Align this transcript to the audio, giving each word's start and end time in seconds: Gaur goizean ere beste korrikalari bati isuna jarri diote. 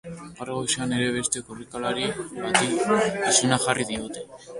Gaur 0.37 0.49
goizean 0.51 0.93
ere 0.99 1.09
beste 1.17 1.43
korrikalari 1.49 2.07
bati 2.45 2.71
isuna 3.33 3.61
jarri 3.67 3.87
diote. 3.91 4.25